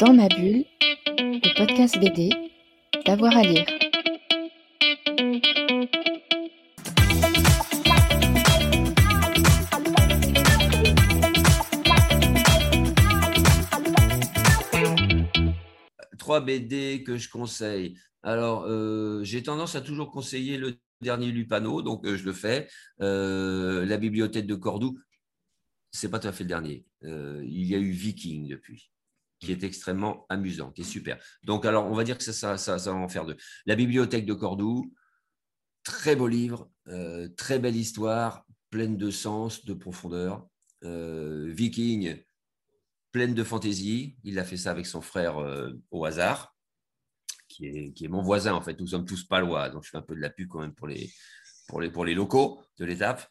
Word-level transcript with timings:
Dans 0.00 0.14
ma 0.14 0.28
bulle, 0.28 0.64
le 1.18 1.58
podcast 1.58 1.98
BD, 2.00 2.30
d'avoir 3.04 3.36
à 3.36 3.42
lire. 3.42 3.66
Trois 16.18 16.40
BD 16.40 17.04
que 17.04 17.18
je 17.18 17.28
conseille. 17.28 17.98
Alors, 18.22 18.64
euh, 18.66 19.22
j'ai 19.22 19.42
tendance 19.42 19.74
à 19.74 19.82
toujours 19.82 20.10
conseiller 20.10 20.56
le 20.56 20.78
dernier 21.02 21.30
Lupano, 21.30 21.82
donc 21.82 22.06
euh, 22.06 22.16
je 22.16 22.24
le 22.24 22.32
fais. 22.32 22.68
Euh, 23.02 23.84
la 23.84 23.98
bibliothèque 23.98 24.46
de 24.46 24.54
Cordoue, 24.54 24.98
c'est 25.90 26.10
pas 26.10 26.18
tout 26.18 26.28
à 26.28 26.32
fait 26.32 26.44
le 26.44 26.48
dernier. 26.48 26.86
Il 27.02 27.66
y 27.66 27.74
a 27.74 27.78
eu 27.78 27.90
Viking 27.90 28.48
depuis, 28.48 28.90
qui 29.40 29.52
est 29.52 29.64
extrêmement 29.64 30.26
amusant, 30.28 30.70
qui 30.70 30.82
est 30.82 30.84
super. 30.84 31.18
Donc, 31.42 31.64
alors, 31.64 31.86
on 31.86 31.94
va 31.94 32.04
dire 32.04 32.18
que 32.18 32.24
ça, 32.24 32.32
ça, 32.32 32.58
ça, 32.58 32.78
ça 32.78 32.92
va 32.92 32.98
en 32.98 33.08
faire 33.08 33.24
deux. 33.24 33.36
La 33.66 33.74
bibliothèque 33.74 34.26
de 34.26 34.34
Cordoue, 34.34 34.94
très 35.82 36.14
beau 36.14 36.28
livre, 36.28 36.70
euh, 36.88 37.28
très 37.36 37.58
belle 37.58 37.76
histoire, 37.76 38.46
pleine 38.68 38.96
de 38.96 39.10
sens, 39.10 39.64
de 39.64 39.74
profondeur. 39.74 40.46
Euh, 40.84 41.50
Viking, 41.50 42.22
pleine 43.12 43.34
de 43.34 43.42
fantaisie. 43.42 44.16
Il 44.24 44.38
a 44.38 44.44
fait 44.44 44.58
ça 44.58 44.70
avec 44.70 44.86
son 44.86 45.00
frère 45.00 45.38
euh, 45.38 45.72
au 45.90 46.04
hasard, 46.04 46.54
qui 47.48 47.66
est, 47.66 47.92
qui 47.92 48.04
est 48.04 48.08
mon 48.08 48.22
voisin 48.22 48.52
en 48.52 48.60
fait. 48.60 48.78
Nous 48.78 48.88
sommes 48.88 49.06
tous 49.06 49.24
palois, 49.24 49.70
donc 49.70 49.84
je 49.84 49.90
fais 49.90 49.98
un 49.98 50.02
peu 50.02 50.14
de 50.14 50.20
la 50.20 50.30
pub 50.30 50.48
quand 50.48 50.60
même 50.60 50.74
pour 50.74 50.86
les, 50.86 51.10
pour 51.66 51.80
les, 51.80 51.90
pour 51.90 52.04
les 52.04 52.14
locaux 52.14 52.62
de 52.78 52.84
l'étape. 52.84 53.26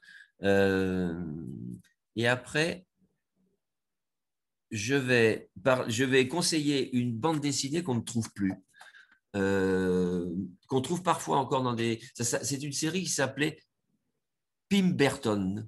Et 2.16 2.28
après, 2.28 2.86
je 4.72 4.94
vais, 4.96 6.28
conseiller 6.28 6.96
une 6.96 7.18
bande 7.18 7.40
dessinée 7.40 7.84
qu'on 7.84 7.96
ne 7.96 8.02
trouve 8.02 8.32
plus, 8.34 8.54
euh, 9.36 10.30
qu'on 10.68 10.82
trouve 10.82 11.04
parfois 11.04 11.38
encore 11.38 11.64
dans 11.64 11.74
des. 11.74 12.00
C'est 12.16 12.64
une 12.64 12.74
série 12.74 13.04
qui 13.04 13.10
s'appelait 13.10 13.60
Pim 14.70 14.90
Burton. 14.90 15.68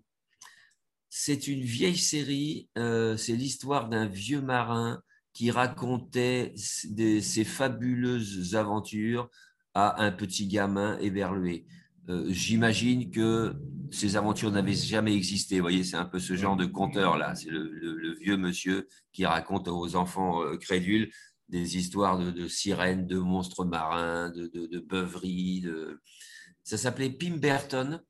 C'est 1.10 1.48
une 1.48 1.62
vieille 1.62 1.98
série, 1.98 2.70
euh, 2.78 3.18
c'est 3.18 3.36
l'histoire 3.36 3.90
d'un 3.90 4.06
vieux 4.06 4.42
marin 4.42 5.02
qui 5.34 5.52
racontait 5.52 6.54
ses 6.56 7.44
fabuleuses 7.44 8.56
aventures 8.56 9.30
à 9.74 10.04
un 10.04 10.12
petit 10.12 10.48
gamin 10.48 10.98
éberlué. 11.00 11.66
Euh, 12.12 12.26
J'imagine 12.30 13.10
que 13.10 13.56
ces 13.92 14.16
aventures 14.18 14.52
n'avaient 14.52 14.74
jamais 14.74 15.16
existé. 15.16 15.56
Vous 15.56 15.64
voyez, 15.64 15.84
c'est 15.84 15.98
un 15.98 16.06
peu 16.06 16.20
ce 16.20 16.36
genre 16.36 16.58
de 16.58 16.66
conteur-là. 16.66 17.36
C'est 17.36 17.50
le, 17.50 18.16
vieux 18.20 18.38
monsieur 18.38 18.88
qui 19.12 19.26
raconte 19.26 19.68
aux 19.68 19.96
enfants 19.96 20.44
euh, 20.44 20.58
crédules 20.58 21.12
des 21.50 21.78
histoires 21.78 22.18
de, 22.18 22.48
sirènes, 22.48 23.08
de 23.08 23.18
monstres 23.18 23.66
marins, 23.66 24.30
de, 24.30 24.48
de, 24.48 24.80
beuveries. 24.80 25.66
Ça 26.64 26.78
s'appelait 26.78 27.10
Pim 27.10 27.38
Burton. 27.38 28.02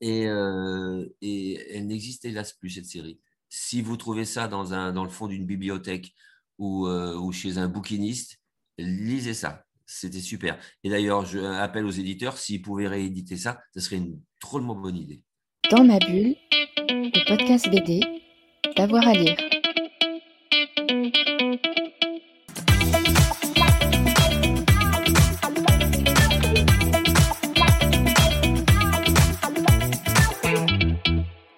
Et, 0.00 0.26
euh, 0.26 1.06
et 1.20 1.54
elle 1.74 1.86
n'existe 1.86 2.24
hélas 2.24 2.54
plus, 2.54 2.70
cette 2.70 2.86
série. 2.86 3.20
Si 3.50 3.82
vous 3.82 3.98
trouvez 3.98 4.24
ça 4.24 4.48
dans, 4.48 5.04
le 5.04 5.10
fond 5.10 5.26
d'une 5.26 5.44
bibliothèque 5.44 6.14
ou 6.58 7.32
chez 7.32 7.58
un 7.58 7.68
bouquiniste, 7.68 8.38
lisez 8.78 9.34
ça. 9.34 9.65
C'était 9.86 10.20
super. 10.20 10.58
Et 10.82 10.90
d'ailleurs, 10.90 11.24
je 11.24 11.38
appelle 11.38 11.86
aux 11.86 11.90
éditeurs, 11.90 12.36
s'ils 12.38 12.60
pouvaient 12.60 12.88
rééditer 12.88 13.36
ça, 13.36 13.58
ce 13.72 13.80
serait 13.80 13.96
une 13.96 14.20
drôlement 14.40 14.74
bonne 14.74 14.96
idée. 14.96 15.22
Dans 15.70 15.84
ma 15.84 15.98
bulle, 15.98 16.36
le 16.88 17.28
podcast 17.28 17.68
BD, 17.70 18.00
d'avoir 18.76 19.06
à 19.06 19.12
lire. 19.12 19.36